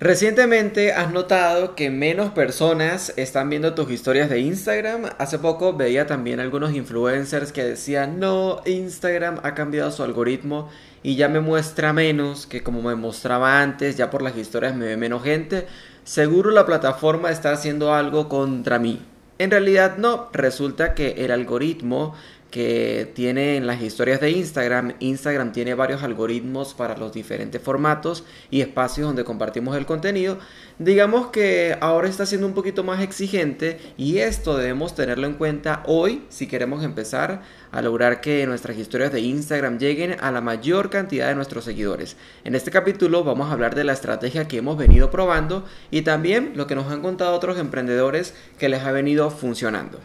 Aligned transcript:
Recientemente 0.00 0.94
has 0.94 1.12
notado 1.12 1.74
que 1.74 1.90
menos 1.90 2.30
personas 2.30 3.12
están 3.18 3.50
viendo 3.50 3.74
tus 3.74 3.90
historias 3.90 4.30
de 4.30 4.40
Instagram. 4.40 5.10
Hace 5.18 5.38
poco 5.38 5.74
veía 5.74 6.06
también 6.06 6.40
algunos 6.40 6.72
influencers 6.72 7.52
que 7.52 7.64
decían, 7.64 8.18
no, 8.18 8.62
Instagram 8.64 9.40
ha 9.42 9.54
cambiado 9.54 9.90
su 9.90 10.02
algoritmo 10.02 10.70
y 11.02 11.16
ya 11.16 11.28
me 11.28 11.40
muestra 11.40 11.92
menos 11.92 12.46
que 12.46 12.62
como 12.62 12.80
me 12.80 12.94
mostraba 12.94 13.60
antes, 13.60 13.98
ya 13.98 14.08
por 14.08 14.22
las 14.22 14.38
historias 14.38 14.74
me 14.74 14.86
ve 14.86 14.96
menos 14.96 15.22
gente. 15.22 15.66
Seguro 16.04 16.50
la 16.50 16.64
plataforma 16.64 17.30
está 17.30 17.52
haciendo 17.52 17.92
algo 17.92 18.30
contra 18.30 18.78
mí. 18.78 19.02
En 19.38 19.50
realidad 19.50 19.98
no, 19.98 20.30
resulta 20.32 20.94
que 20.94 21.24
el 21.24 21.30
algoritmo 21.30 22.14
que 22.50 23.10
tiene 23.14 23.56
en 23.56 23.66
las 23.66 23.80
historias 23.80 24.20
de 24.20 24.30
Instagram. 24.30 24.94
Instagram 24.98 25.52
tiene 25.52 25.74
varios 25.74 26.02
algoritmos 26.02 26.74
para 26.74 26.96
los 26.96 27.12
diferentes 27.12 27.62
formatos 27.62 28.24
y 28.50 28.60
espacios 28.60 29.06
donde 29.06 29.24
compartimos 29.24 29.76
el 29.76 29.86
contenido. 29.86 30.38
Digamos 30.78 31.28
que 31.28 31.76
ahora 31.80 32.08
está 32.08 32.26
siendo 32.26 32.46
un 32.46 32.54
poquito 32.54 32.82
más 32.82 33.00
exigente 33.02 33.78
y 33.96 34.18
esto 34.18 34.56
debemos 34.56 34.94
tenerlo 34.94 35.26
en 35.26 35.34
cuenta 35.34 35.82
hoy 35.86 36.24
si 36.28 36.46
queremos 36.46 36.82
empezar 36.82 37.42
a 37.70 37.82
lograr 37.82 38.20
que 38.20 38.46
nuestras 38.46 38.76
historias 38.76 39.12
de 39.12 39.20
Instagram 39.20 39.78
lleguen 39.78 40.16
a 40.20 40.30
la 40.32 40.40
mayor 40.40 40.90
cantidad 40.90 41.28
de 41.28 41.34
nuestros 41.34 41.64
seguidores. 41.64 42.16
En 42.44 42.54
este 42.54 42.70
capítulo 42.70 43.22
vamos 43.22 43.48
a 43.48 43.52
hablar 43.52 43.74
de 43.74 43.84
la 43.84 43.92
estrategia 43.92 44.48
que 44.48 44.58
hemos 44.58 44.76
venido 44.76 45.10
probando 45.10 45.64
y 45.90 46.02
también 46.02 46.52
lo 46.56 46.66
que 46.66 46.74
nos 46.74 46.90
han 46.90 47.02
contado 47.02 47.34
otros 47.34 47.58
emprendedores 47.58 48.34
que 48.58 48.68
les 48.68 48.82
ha 48.82 48.90
venido 48.92 49.30
funcionando. 49.30 49.98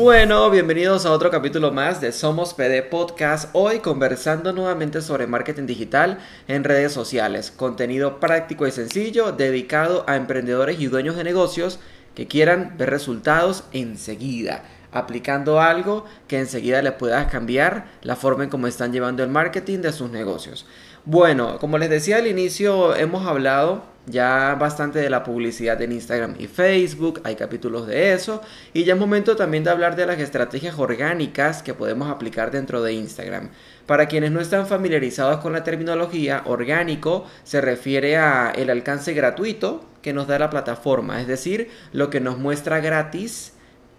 Bueno, 0.00 0.48
bienvenidos 0.48 1.06
a 1.06 1.10
otro 1.10 1.28
capítulo 1.28 1.72
más 1.72 2.00
de 2.00 2.12
Somos 2.12 2.54
PD 2.54 2.84
Podcast. 2.84 3.50
Hoy 3.52 3.80
conversando 3.80 4.52
nuevamente 4.52 5.02
sobre 5.02 5.26
marketing 5.26 5.66
digital 5.66 6.20
en 6.46 6.62
redes 6.62 6.92
sociales. 6.92 7.50
Contenido 7.50 8.20
práctico 8.20 8.64
y 8.68 8.70
sencillo 8.70 9.32
dedicado 9.32 10.04
a 10.06 10.14
emprendedores 10.14 10.78
y 10.78 10.86
dueños 10.86 11.16
de 11.16 11.24
negocios 11.24 11.80
que 12.14 12.28
quieran 12.28 12.76
ver 12.78 12.90
resultados 12.90 13.64
enseguida 13.72 14.62
aplicando 14.92 15.60
algo 15.60 16.04
que 16.28 16.38
enseguida 16.38 16.80
le 16.80 16.92
pueda 16.92 17.28
cambiar 17.28 17.88
la 18.00 18.16
forma 18.16 18.44
en 18.44 18.50
cómo 18.50 18.68
están 18.68 18.92
llevando 18.92 19.24
el 19.24 19.30
marketing 19.30 19.80
de 19.80 19.92
sus 19.92 20.10
negocios. 20.10 20.64
Bueno, 21.04 21.58
como 21.58 21.76
les 21.76 21.90
decía 21.90 22.18
al 22.18 22.26
inicio, 22.26 22.94
hemos 22.94 23.26
hablado 23.26 23.82
ya 24.08 24.54
bastante 24.54 24.98
de 24.98 25.10
la 25.10 25.22
publicidad 25.22 25.80
en 25.82 25.92
Instagram 25.92 26.34
y 26.38 26.46
Facebook, 26.46 27.20
hay 27.24 27.36
capítulos 27.36 27.86
de 27.86 28.12
eso, 28.12 28.42
y 28.72 28.84
ya 28.84 28.94
es 28.94 29.00
momento 29.00 29.36
también 29.36 29.64
de 29.64 29.70
hablar 29.70 29.96
de 29.96 30.06
las 30.06 30.18
estrategias 30.18 30.78
orgánicas 30.78 31.62
que 31.62 31.74
podemos 31.74 32.08
aplicar 32.10 32.50
dentro 32.50 32.82
de 32.82 32.92
Instagram. 32.92 33.50
Para 33.86 34.06
quienes 34.06 34.32
no 34.32 34.40
están 34.40 34.66
familiarizados 34.66 35.40
con 35.40 35.52
la 35.52 35.64
terminología, 35.64 36.42
orgánico 36.44 37.26
se 37.44 37.60
refiere 37.60 38.16
a 38.16 38.50
el 38.50 38.70
alcance 38.70 39.14
gratuito 39.14 39.84
que 40.02 40.12
nos 40.12 40.26
da 40.26 40.38
la 40.38 40.50
plataforma, 40.50 41.20
es 41.20 41.26
decir, 41.26 41.70
lo 41.92 42.10
que 42.10 42.20
nos 42.20 42.38
muestra 42.38 42.80
gratis 42.80 43.52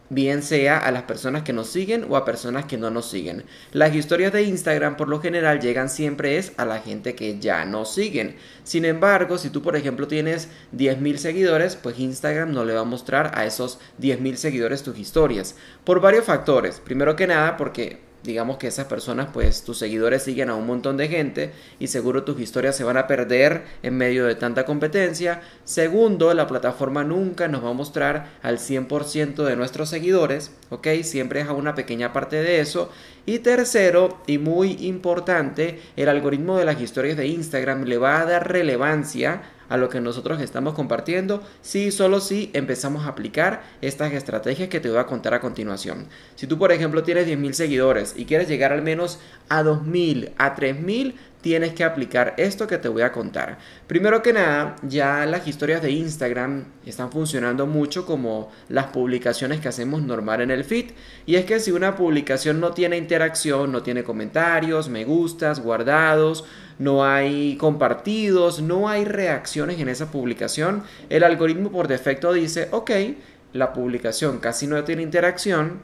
bien 0.10 0.44
sea 0.44 0.78
a 0.78 0.92
las 0.92 1.04
personas 1.04 1.44
que 1.44 1.54
nos 1.54 1.70
siguen 1.70 2.06
o 2.10 2.16
a 2.16 2.26
personas 2.26 2.66
que 2.66 2.78
no 2.78 2.90
nos 2.90 3.10
siguen. 3.10 3.44
Las 3.72 3.96
historias 3.96 4.34
de 4.34 4.44
Instagram 4.44 4.98
por 4.98 5.08
lo 5.08 5.22
general 5.22 5.60
llegan 5.60 5.90
siempre 5.90 6.38
es 6.38 6.54
a 6.58 6.66
la 6.66 6.80
gente 6.80 7.16
que 7.16 7.40
ya 7.40 7.66
nos 7.66 7.94
siguen. 7.94 8.36
Sin 8.64 8.86
embargo, 8.86 9.38
si 9.38 9.50
tú 9.50 9.62
por 9.62 9.76
ejemplo 9.76 10.08
tienes 10.08 10.50
10.000 10.76 11.18
seguidores, 11.18 11.76
pues 11.76 12.00
Instagram 12.00 12.52
no 12.52 12.66
le 12.66 12.74
va 12.74 12.82
a 12.82 12.86
mostrar 12.86 13.32
a 13.36 13.46
esos 13.46 13.80
10.000 14.02 14.36
seguidores 14.36 14.84
tus 14.84 14.98
historias. 14.98 15.56
Por 15.84 16.02
varios 16.02 16.26
factores. 16.26 16.80
Primero 16.80 17.16
que 17.16 17.28
nada 17.28 17.58
porque 17.58 18.09
digamos 18.24 18.58
que 18.58 18.68
esas 18.68 18.86
personas, 18.86 19.30
pues 19.34 19.64
tus 19.64 19.78
seguidores 19.78 20.24
siguen 20.24 20.50
a 20.50 20.56
un 20.56 20.68
montón 20.68 20.98
de 20.98 21.08
gente 21.08 21.52
y 21.80 21.88
seguro 21.88 22.24
tus 22.24 22.40
historias 22.40 22.76
se 22.76 22.84
van 22.84 22.98
a 22.98 23.08
perder 23.08 23.64
en 23.84 23.98
medio 23.98 24.26
de 24.26 24.36
tanta 24.36 24.66
competencia. 24.66 25.42
Segundo, 25.64 26.34
la 26.34 26.48
plataforma 26.48 27.04
nunca 27.04 27.48
nos 27.48 27.64
va 27.64 27.70
a 27.70 27.74
mostrar 27.74 28.28
al 28.42 28.58
100% 28.58 29.44
de 29.44 29.56
nuestros 29.56 29.90
seguidores, 29.90 30.52
¿ok? 30.70 30.88
Siempre 31.04 31.42
es 31.42 31.48
a 31.48 31.54
una 31.54 31.76
pequeña 31.76 32.14
parte 32.14 32.42
de 32.42 32.60
eso. 32.60 32.92
Y 33.26 33.40
tercero, 33.40 34.18
y 34.28 34.38
muy 34.38 34.72
importante, 34.86 35.80
el 35.96 36.10
algoritmo 36.10 36.58
de 36.58 36.66
las 36.66 36.82
historias 36.82 37.16
de 37.16 37.28
Instagram 37.28 37.84
le 37.84 37.98
va 37.98 38.22
a 38.22 38.26
dar 38.26 38.52
relevancia 38.52 39.42
a 39.70 39.78
lo 39.78 39.90
que 39.90 40.02
nosotros 40.02 40.42
estamos 40.42 40.74
compartiendo 40.74 41.42
si 41.62 41.92
solo 41.92 42.20
si 42.20 42.52
empezamos 42.54 43.06
a 43.06 43.10
aplicar 43.10 43.64
estas 43.82 44.12
estrategias 44.14 44.70
que 44.70 44.80
te 44.80 44.90
voy 44.90 44.98
a 44.98 45.06
contar 45.06 45.34
a 45.34 45.40
continuación. 45.40 46.08
Si 46.36 46.48
tú 46.48 46.58
por 46.58 46.72
ejemplo 46.72 47.04
tienes 47.04 47.28
10.000 47.28 47.54
seguidores 47.54 48.14
y 48.18 48.26
quieres 48.26 48.48
llegar 48.48 48.74
al 48.74 48.82
menos 48.82 49.20
a 49.48 49.64
2.000, 49.64 50.34
a 50.38 50.56
3.000, 50.56 51.14
tienes 51.42 51.74
que 51.74 51.84
aplicar 51.84 52.34
esto 52.38 52.68
que 52.68 52.78
te 52.78 52.90
voy 52.90 53.02
a 53.02 53.12
contar. 53.12 53.58
Primero 53.88 54.22
que 54.22 54.34
nada, 54.34 54.76
ya 54.84 55.26
las 55.26 55.48
historias 55.48 55.82
de 55.82 55.92
Instagram 55.92 56.66
están 56.86 57.12
funcionando 57.12 57.66
mucho 57.66 58.06
como 58.06 58.52
las 58.68 58.88
publicaciones 58.88 59.60
que 59.60 59.70
hacemos 59.70 60.02
normal 60.02 60.42
en 60.42 60.52
el 60.52 60.66
feed. 60.66 60.92
Y 61.26 61.36
es 61.36 61.46
que 61.46 61.60
si 61.60 61.72
una 61.72 61.96
publicación 61.96 62.60
no 62.60 62.72
tiene 62.72 62.98
interacción, 62.98 63.72
no 63.72 63.84
tiene 63.84 64.04
comentarios, 64.04 64.90
me 64.90 65.06
gustas, 65.06 65.62
guardados, 65.62 66.44
no 66.78 67.06
hay 67.06 67.58
compartidos, 67.58 68.62
no 68.62 68.90
hay 68.90 69.06
reacciones 69.06 69.80
en 69.80 69.90
esa 69.90 70.12
publicación, 70.12 70.84
el 71.10 71.24
algoritmo 71.24 71.72
por 71.72 71.88
defecto 71.88 72.32
dice, 72.34 72.70
ok, 72.72 72.92
la 73.54 73.74
publicación 73.74 74.40
casi 74.40 74.68
no 74.68 74.84
tiene 74.84 75.02
interacción, 75.02 75.80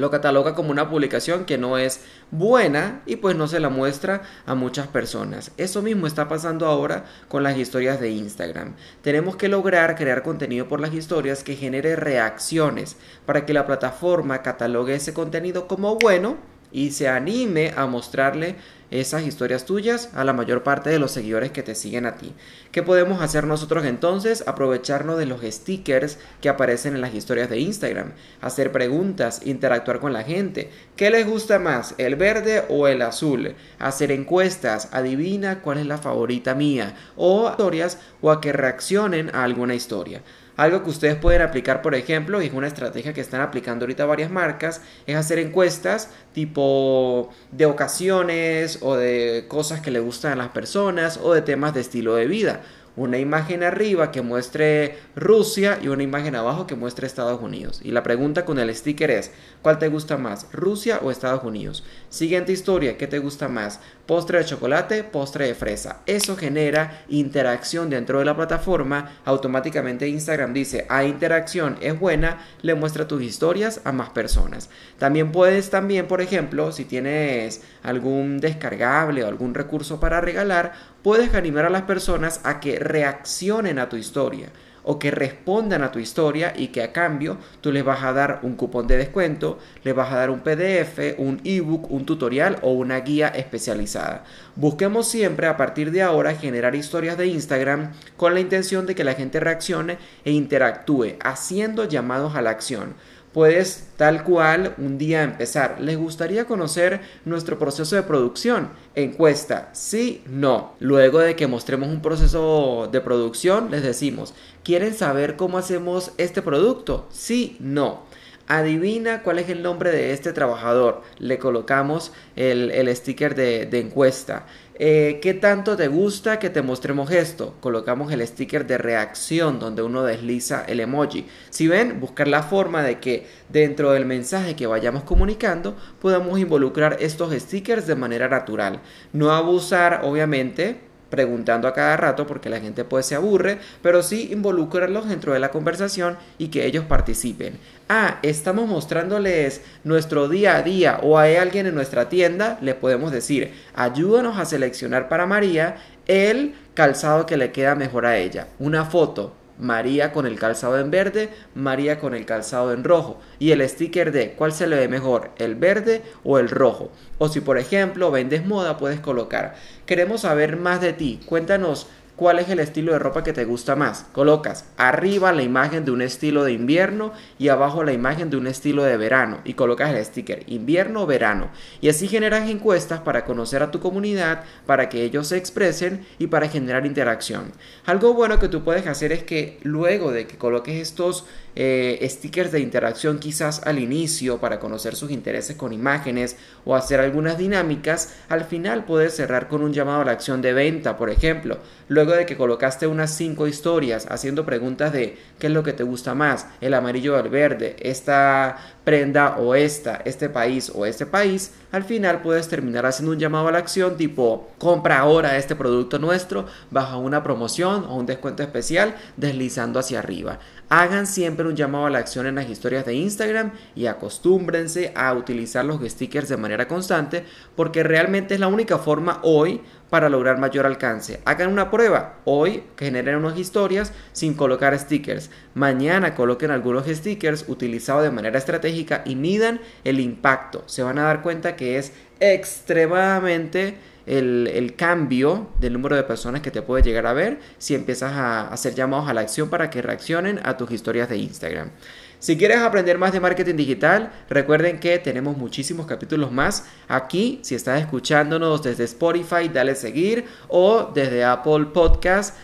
lo 0.00 0.10
cataloga 0.10 0.54
como 0.54 0.70
una 0.70 0.88
publicación 0.88 1.44
que 1.44 1.58
no 1.58 1.78
es 1.78 2.00
buena 2.30 3.02
y 3.06 3.16
pues 3.16 3.36
no 3.36 3.46
se 3.46 3.60
la 3.60 3.68
muestra 3.68 4.22
a 4.46 4.54
muchas 4.54 4.88
personas. 4.88 5.52
Eso 5.56 5.82
mismo 5.82 6.06
está 6.06 6.28
pasando 6.28 6.66
ahora 6.66 7.04
con 7.28 7.42
las 7.42 7.56
historias 7.56 8.00
de 8.00 8.10
Instagram. 8.10 8.74
Tenemos 9.02 9.36
que 9.36 9.48
lograr 9.48 9.96
crear 9.96 10.22
contenido 10.22 10.68
por 10.68 10.80
las 10.80 10.94
historias 10.94 11.44
que 11.44 11.56
genere 11.56 11.96
reacciones 11.96 12.96
para 13.26 13.46
que 13.46 13.54
la 13.54 13.66
plataforma 13.66 14.42
catalogue 14.42 14.94
ese 14.94 15.14
contenido 15.14 15.68
como 15.68 15.96
bueno 15.96 16.36
y 16.72 16.92
se 16.92 17.08
anime 17.08 17.72
a 17.76 17.86
mostrarle 17.86 18.56
esas 18.90 19.22
historias 19.22 19.64
tuyas 19.64 20.10
a 20.14 20.24
la 20.24 20.32
mayor 20.32 20.62
parte 20.62 20.90
de 20.90 20.98
los 20.98 21.12
seguidores 21.12 21.50
que 21.50 21.62
te 21.62 21.74
siguen 21.74 22.06
a 22.06 22.16
ti. 22.16 22.34
¿Qué 22.72 22.82
podemos 22.82 23.22
hacer 23.22 23.46
nosotros 23.46 23.84
entonces? 23.84 24.44
Aprovecharnos 24.46 25.18
de 25.18 25.26
los 25.26 25.42
stickers 25.42 26.18
que 26.40 26.48
aparecen 26.48 26.94
en 26.94 27.00
las 27.00 27.14
historias 27.14 27.48
de 27.50 27.60
Instagram, 27.60 28.12
hacer 28.40 28.72
preguntas, 28.72 29.42
interactuar 29.44 30.00
con 30.00 30.12
la 30.12 30.24
gente. 30.24 30.70
¿Qué 30.96 31.10
les 31.10 31.26
gusta 31.26 31.58
más, 31.58 31.94
el 31.98 32.16
verde 32.16 32.64
o 32.68 32.88
el 32.88 33.02
azul? 33.02 33.54
Hacer 33.78 34.12
encuestas, 34.12 34.88
adivina 34.92 35.62
cuál 35.62 35.78
es 35.78 35.86
la 35.86 35.98
favorita 35.98 36.54
mía, 36.54 36.94
o 37.16 37.50
historias 37.50 37.98
o 38.20 38.30
a 38.30 38.40
que 38.40 38.52
reaccionen 38.52 39.30
a 39.34 39.44
alguna 39.44 39.74
historia. 39.74 40.22
Algo 40.60 40.82
que 40.82 40.90
ustedes 40.90 41.16
pueden 41.16 41.40
aplicar, 41.40 41.80
por 41.80 41.94
ejemplo, 41.94 42.42
y 42.42 42.48
es 42.48 42.52
una 42.52 42.66
estrategia 42.66 43.14
que 43.14 43.22
están 43.22 43.40
aplicando 43.40 43.84
ahorita 43.84 44.04
varias 44.04 44.30
marcas, 44.30 44.82
es 45.06 45.16
hacer 45.16 45.38
encuestas 45.38 46.10
tipo 46.34 47.30
de 47.50 47.64
ocasiones 47.64 48.80
o 48.82 48.94
de 48.94 49.46
cosas 49.48 49.80
que 49.80 49.90
le 49.90 50.00
gustan 50.00 50.32
a 50.32 50.36
las 50.36 50.48
personas 50.48 51.18
o 51.22 51.32
de 51.32 51.40
temas 51.40 51.72
de 51.72 51.80
estilo 51.80 52.14
de 52.14 52.26
vida 52.26 52.60
una 52.96 53.18
imagen 53.18 53.62
arriba 53.62 54.10
que 54.10 54.22
muestre 54.22 54.98
Rusia 55.16 55.78
y 55.82 55.88
una 55.88 56.02
imagen 56.02 56.34
abajo 56.34 56.66
que 56.66 56.74
muestre 56.74 57.06
Estados 57.06 57.40
Unidos. 57.40 57.80
Y 57.84 57.92
la 57.92 58.02
pregunta 58.02 58.44
con 58.44 58.58
el 58.58 58.74
sticker 58.74 59.10
es, 59.10 59.30
¿cuál 59.62 59.78
te 59.78 59.88
gusta 59.88 60.16
más, 60.16 60.46
Rusia 60.52 61.00
o 61.02 61.10
Estados 61.10 61.44
Unidos? 61.44 61.84
Siguiente 62.08 62.52
historia, 62.52 62.98
¿qué 62.98 63.06
te 63.06 63.18
gusta 63.18 63.48
más? 63.48 63.80
Postre 64.06 64.38
de 64.38 64.44
chocolate, 64.44 65.04
postre 65.04 65.46
de 65.46 65.54
fresa. 65.54 66.00
Eso 66.06 66.36
genera 66.36 67.04
interacción 67.08 67.90
dentro 67.90 68.18
de 68.18 68.24
la 68.24 68.36
plataforma. 68.36 69.12
Automáticamente 69.24 70.08
Instagram 70.08 70.52
dice, 70.52 70.86
a 70.88 71.04
interacción 71.04 71.76
es 71.80 71.98
buena, 71.98 72.38
le 72.62 72.74
muestra 72.74 73.06
tus 73.06 73.22
historias 73.22 73.80
a 73.84 73.92
más 73.92 74.10
personas. 74.10 74.68
También 74.98 75.30
puedes 75.30 75.70
también, 75.70 76.08
por 76.08 76.20
ejemplo, 76.20 76.72
si 76.72 76.84
tienes 76.84 77.62
algún 77.82 78.40
descargable 78.40 79.22
o 79.22 79.28
algún 79.28 79.54
recurso 79.54 80.00
para 80.00 80.20
regalar, 80.20 80.72
puedes 81.02 81.34
animar 81.34 81.64
a 81.64 81.70
las 81.70 81.82
personas 81.82 82.40
a 82.44 82.60
que 82.60 82.79
reaccionen 82.80 83.78
a 83.78 83.88
tu 83.88 83.96
historia 83.96 84.48
o 84.82 84.98
que 84.98 85.10
respondan 85.10 85.82
a 85.82 85.92
tu 85.92 85.98
historia 85.98 86.52
y 86.56 86.68
que 86.68 86.82
a 86.82 86.92
cambio 86.92 87.38
tú 87.60 87.72
les 87.72 87.84
vas 87.84 88.02
a 88.02 88.12
dar 88.12 88.40
un 88.42 88.56
cupón 88.56 88.86
de 88.86 88.96
descuento, 88.96 89.58
les 89.84 89.94
vas 89.94 90.12
a 90.12 90.16
dar 90.16 90.30
un 90.30 90.40
PDF, 90.40 91.18
un 91.18 91.40
ebook, 91.44 91.90
un 91.90 92.06
tutorial 92.06 92.58
o 92.62 92.72
una 92.72 93.00
guía 93.00 93.28
especializada. 93.28 94.24
Busquemos 94.56 95.08
siempre 95.08 95.46
a 95.46 95.56
partir 95.56 95.90
de 95.90 96.02
ahora 96.02 96.34
generar 96.34 96.74
historias 96.74 97.16
de 97.18 97.26
Instagram 97.26 97.92
con 98.16 98.34
la 98.34 98.40
intención 98.40 98.86
de 98.86 98.94
que 98.94 99.04
la 99.04 99.14
gente 99.14 99.40
reaccione 99.40 99.98
e 100.24 100.32
interactúe, 100.32 101.16
haciendo 101.22 101.84
llamados 101.84 102.34
a 102.34 102.42
la 102.42 102.50
acción 102.50 102.94
puedes 103.32 103.88
tal 103.96 104.24
cual 104.24 104.74
un 104.78 104.98
día 104.98 105.22
empezar. 105.22 105.80
¿Les 105.80 105.96
gustaría 105.96 106.46
conocer 106.46 107.00
nuestro 107.24 107.58
proceso 107.58 107.96
de 107.96 108.02
producción? 108.02 108.70
Encuesta, 108.94 109.70
sí, 109.72 110.22
no. 110.26 110.74
Luego 110.80 111.20
de 111.20 111.36
que 111.36 111.46
mostremos 111.46 111.88
un 111.88 112.02
proceso 112.02 112.88
de 112.90 113.00
producción, 113.00 113.70
les 113.70 113.82
decimos, 113.82 114.34
¿quieren 114.64 114.94
saber 114.94 115.36
cómo 115.36 115.58
hacemos 115.58 116.12
este 116.18 116.42
producto? 116.42 117.06
Sí, 117.10 117.56
no. 117.60 118.02
Adivina 118.50 119.22
cuál 119.22 119.38
es 119.38 119.48
el 119.48 119.62
nombre 119.62 119.92
de 119.92 120.12
este 120.12 120.32
trabajador. 120.32 121.02
Le 121.18 121.38
colocamos 121.38 122.12
el, 122.34 122.94
sticker 122.96 123.36
de, 123.36 123.78
encuesta. 123.78 124.44
Eh, 124.74 125.20
¿Qué 125.22 125.34
tanto 125.34 125.76
te 125.76 125.86
gusta 125.86 126.40
que 126.40 126.50
te 126.50 126.60
mostremos 126.60 127.12
esto? 127.12 127.54
Colocamos 127.60 128.12
el 128.12 128.26
sticker 128.26 128.66
de 128.66 128.76
reacción 128.76 129.60
donde 129.60 129.82
uno 129.82 130.02
desliza 130.02 130.64
el 130.64 130.80
emoji. 130.80 131.26
Si 131.50 131.68
ven, 131.68 132.00
buscar 132.00 132.26
la 132.26 132.42
forma 132.42 132.82
de 132.82 132.98
que 132.98 133.26
dentro 133.48 133.92
del 133.92 134.04
mensaje 134.04 134.56
que 134.56 134.66
vayamos 134.66 135.04
comunicando 135.04 135.76
podamos 136.00 136.40
involucrar 136.40 136.96
estos 136.98 137.32
stickers 137.32 137.86
de 137.86 137.94
manera 137.94 138.28
natural. 138.28 138.80
No 139.12 139.30
abusar, 139.30 140.00
obviamente, 140.02 140.89
preguntando 141.10 141.68
a 141.68 141.74
cada 141.74 141.96
rato 141.96 142.26
porque 142.26 142.48
la 142.48 142.60
gente 142.60 142.84
pues 142.84 143.04
se 143.04 143.14
aburre, 143.14 143.58
pero 143.82 144.02
sí 144.02 144.30
involucrarlos 144.32 145.08
dentro 145.08 145.32
de 145.32 145.40
la 145.40 145.50
conversación 145.50 146.16
y 146.38 146.48
que 146.48 146.64
ellos 146.64 146.84
participen. 146.84 147.58
Ah, 147.88 148.18
estamos 148.22 148.68
mostrándoles 148.68 149.62
nuestro 149.84 150.28
día 150.28 150.56
a 150.56 150.62
día 150.62 151.00
o 151.02 151.18
hay 151.18 151.36
alguien 151.36 151.66
en 151.66 151.74
nuestra 151.74 152.08
tienda, 152.08 152.58
le 152.62 152.74
podemos 152.74 153.10
decir, 153.10 153.52
ayúdanos 153.74 154.38
a 154.38 154.44
seleccionar 154.44 155.08
para 155.08 155.26
María 155.26 155.76
el 156.06 156.54
calzado 156.74 157.26
que 157.26 157.36
le 157.36 157.52
queda 157.52 157.74
mejor 157.74 158.06
a 158.06 158.16
ella. 158.16 158.46
Una 158.58 158.84
foto, 158.84 159.34
María 159.60 160.12
con 160.12 160.26
el 160.26 160.38
calzado 160.38 160.78
en 160.78 160.90
verde, 160.90 161.30
María 161.54 161.98
con 161.98 162.14
el 162.14 162.26
calzado 162.26 162.72
en 162.72 162.84
rojo 162.84 163.20
y 163.38 163.52
el 163.52 163.66
sticker 163.68 164.12
de 164.12 164.32
cuál 164.32 164.52
se 164.52 164.66
le 164.66 164.76
ve 164.76 164.88
mejor, 164.88 165.30
el 165.36 165.54
verde 165.54 166.02
o 166.24 166.38
el 166.38 166.48
rojo. 166.48 166.90
O 167.18 167.28
si 167.28 167.40
por 167.40 167.58
ejemplo 167.58 168.10
vendes 168.10 168.44
moda 168.44 168.78
puedes 168.78 169.00
colocar, 169.00 169.54
queremos 169.86 170.22
saber 170.22 170.56
más 170.56 170.80
de 170.80 170.92
ti, 170.92 171.20
cuéntanos 171.26 171.86
cuál 172.20 172.38
es 172.38 172.50
el 172.50 172.60
estilo 172.60 172.92
de 172.92 172.98
ropa 172.98 173.24
que 173.24 173.32
te 173.32 173.46
gusta 173.46 173.76
más. 173.76 174.04
Colocas 174.12 174.66
arriba 174.76 175.32
la 175.32 175.42
imagen 175.42 175.86
de 175.86 175.90
un 175.90 176.02
estilo 176.02 176.44
de 176.44 176.52
invierno 176.52 177.14
y 177.38 177.48
abajo 177.48 177.82
la 177.82 177.94
imagen 177.94 178.28
de 178.28 178.36
un 178.36 178.46
estilo 178.46 178.82
de 178.82 178.98
verano 178.98 179.40
y 179.42 179.54
colocas 179.54 179.94
el 179.94 180.04
sticker 180.04 180.42
invierno 180.46 181.04
o 181.04 181.06
verano. 181.06 181.48
Y 181.80 181.88
así 181.88 182.08
generas 182.08 182.50
encuestas 182.50 183.00
para 183.00 183.24
conocer 183.24 183.62
a 183.62 183.70
tu 183.70 183.80
comunidad, 183.80 184.44
para 184.66 184.90
que 184.90 185.02
ellos 185.02 185.28
se 185.28 185.38
expresen 185.38 186.04
y 186.18 186.26
para 186.26 186.50
generar 186.50 186.84
interacción. 186.84 187.52
Algo 187.86 188.12
bueno 188.12 188.38
que 188.38 188.48
tú 188.48 188.64
puedes 188.64 188.86
hacer 188.86 189.12
es 189.12 189.22
que 189.22 189.58
luego 189.62 190.12
de 190.12 190.26
que 190.26 190.36
coloques 190.36 190.76
estos 190.76 191.24
eh, 191.56 192.06
stickers 192.08 192.52
de 192.52 192.60
interacción 192.60 193.18
quizás 193.18 193.66
al 193.66 193.78
inicio 193.78 194.38
para 194.38 194.60
conocer 194.60 194.94
sus 194.94 195.10
intereses 195.10 195.56
con 195.56 195.72
imágenes 195.72 196.36
o 196.64 196.76
hacer 196.76 197.00
algunas 197.00 197.38
dinámicas, 197.38 198.14
al 198.28 198.44
final 198.44 198.84
puedes 198.84 199.16
cerrar 199.16 199.48
con 199.48 199.62
un 199.62 199.72
llamado 199.72 200.02
a 200.02 200.04
la 200.04 200.12
acción 200.12 200.42
de 200.42 200.52
venta, 200.52 200.96
por 200.96 201.10
ejemplo. 201.10 201.58
Luego 201.88 202.09
de 202.16 202.26
que 202.26 202.36
colocaste 202.36 202.86
unas 202.86 203.10
5 203.12 203.46
historias 203.46 204.06
haciendo 204.10 204.44
preguntas 204.44 204.92
de 204.92 205.18
qué 205.38 205.46
es 205.46 205.52
lo 205.52 205.62
que 205.62 205.72
te 205.72 205.82
gusta 205.82 206.14
más, 206.14 206.46
el 206.60 206.74
amarillo 206.74 207.14
o 207.14 207.18
el 207.18 207.28
verde, 207.28 207.76
esta 207.80 208.56
prenda 208.84 209.36
o 209.36 209.54
esta, 209.54 210.02
este 210.04 210.28
país 210.28 210.72
o 210.74 210.86
este 210.86 211.06
país, 211.06 211.52
al 211.72 211.84
final 211.84 212.22
puedes 212.22 212.48
terminar 212.48 212.86
haciendo 212.86 213.12
un 213.12 213.18
llamado 213.18 213.48
a 213.48 213.52
la 213.52 213.58
acción 213.58 213.96
tipo 213.96 214.50
compra 214.58 214.98
ahora 214.98 215.36
este 215.36 215.54
producto 215.54 215.98
nuestro 215.98 216.46
bajo 216.70 216.98
una 216.98 217.22
promoción 217.22 217.84
o 217.84 217.94
un 217.94 218.06
descuento 218.06 218.42
especial 218.42 218.96
deslizando 219.16 219.78
hacia 219.78 220.00
arriba. 220.00 220.38
Hagan 220.68 221.06
siempre 221.06 221.46
un 221.46 221.56
llamado 221.56 221.86
a 221.86 221.90
la 221.90 221.98
acción 221.98 222.26
en 222.26 222.36
las 222.36 222.48
historias 222.48 222.86
de 222.86 222.94
Instagram 222.94 223.52
y 223.74 223.86
acostúmbrense 223.86 224.92
a 224.94 225.12
utilizar 225.14 225.64
los 225.64 225.80
stickers 225.82 226.28
de 226.28 226.36
manera 226.36 226.68
constante 226.68 227.24
porque 227.56 227.82
realmente 227.82 228.34
es 228.34 228.40
la 228.40 228.48
única 228.48 228.78
forma 228.78 229.20
hoy 229.22 229.60
para 229.90 230.08
lograr 230.08 230.38
mayor 230.38 230.66
alcance. 230.66 231.20
Hagan 231.24 231.52
una 231.52 231.70
prueba. 231.70 232.20
Hoy 232.24 232.62
generen 232.78 233.16
unas 233.16 233.38
historias 233.38 233.92
sin 234.12 234.34
colocar 234.34 234.78
stickers. 234.78 235.30
Mañana 235.54 236.14
coloquen 236.14 236.52
algunos 236.52 236.86
stickers 236.86 237.44
utilizados 237.48 238.04
de 238.04 238.10
manera 238.10 238.38
estratégica 238.38 239.02
y 239.04 239.16
midan 239.16 239.60
el 239.84 240.00
impacto. 240.00 240.62
Se 240.66 240.82
van 240.82 240.98
a 240.98 241.02
dar 241.02 241.22
cuenta 241.22 241.56
que 241.56 241.76
es 241.78 241.92
extremadamente 242.20 243.74
el, 244.06 244.74
cambio 244.76 245.48
del 245.58 245.74
número 245.74 245.96
de 245.96 246.02
personas 246.02 246.40
que 246.40 246.50
te 246.50 246.62
puede 246.62 246.82
llegar 246.82 247.06
a 247.06 247.12
ver 247.12 247.38
si 247.58 247.74
empiezas 247.74 248.12
a 248.12 248.48
hacer 248.48 248.74
llamados 248.74 249.08
a 249.08 249.14
la 249.14 249.20
acción 249.20 249.50
para 249.50 249.70
que 249.70 249.82
reaccionen 249.82 250.40
a 250.42 250.56
tus 250.56 250.70
historias 250.70 251.08
de 251.08 251.18
Instagram. 251.18 251.70
Si 252.20 252.36
quieres 252.36 252.58
aprender 252.58 252.98
más 252.98 253.14
de 253.14 253.20
marketing 253.20 253.56
digital, 253.56 254.12
recuerden 254.28 254.78
que 254.78 254.98
tenemos 254.98 255.38
muchísimos 255.38 255.86
capítulos 255.86 256.30
más 256.30 256.66
aquí. 256.86 257.40
Si 257.42 257.54
estás 257.54 257.80
escuchándonos 257.80 258.62
desde 258.62 258.84
Spotify, 258.84 259.48
dale 259.52 259.74
seguir 259.74 260.26
o 260.48 260.90
desde 260.94 261.24
Apple 261.24 261.68
Podcast 261.72 262.36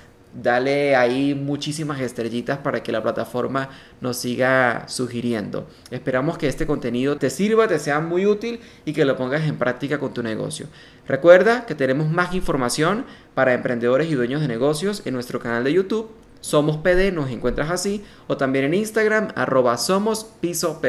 dale 0.43 0.95
ahí 0.97 1.35
muchísimas 1.35 2.01
estrellitas 2.01 2.59
para 2.59 2.83
que 2.83 2.93
la 2.93 3.03
plataforma 3.03 3.69
nos 4.01 4.17
siga 4.17 4.85
sugiriendo. 4.89 5.67
Esperamos 5.91 6.39
que 6.39 6.49
este 6.49 6.67
contenido 6.67 7.17
te 7.17 7.31
sirva, 7.31 7.69
te 7.69 7.79
sea 7.79 8.01
muy 8.01 8.27
útil 8.27 8.61
y 8.85 8.93
que 8.93 9.05
lo 9.05 9.17
pongas 9.17 9.43
en 9.43 9.57
práctica 9.57 9.99
con 9.99 10.13
tu 10.13 10.23
negocio. 10.23 10.67
Recuerda 11.09 11.67
que 11.67 11.75
tenemos 11.75 12.11
más 12.11 12.35
información 12.35 13.05
para 13.35 13.55
emprendedores 13.55 14.11
y 14.11 14.15
dueños 14.15 14.41
de 14.41 14.49
negocios 14.49 15.03
en 15.05 15.15
nuestro 15.15 15.41
canal 15.41 15.65
de 15.65 15.73
YouTube. 15.73 16.11
Somos 16.47 16.77
PD, 16.77 17.11
nos 17.11 17.29
encuentras 17.29 17.73
así, 17.73 18.05
o 18.29 18.37
también 18.37 18.67
en 18.67 18.75
Instagram, 18.75 19.33
arroba 19.35 19.77
somos 19.79 20.23
piso. 20.23 20.81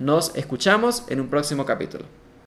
Nos 0.00 0.34
escuchamos 0.34 1.04
en 1.06 1.20
un 1.20 1.28
próximo 1.28 1.64
capítulo. 1.64 2.04